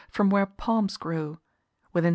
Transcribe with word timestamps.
from 0.09 0.29
where 0.31 0.45
palms 0.47 0.97
grow, 0.97 1.39
within 1.93 2.09
4. 2.09 2.09